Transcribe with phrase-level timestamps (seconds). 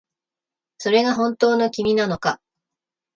[0.79, 2.41] それが本当の君なのか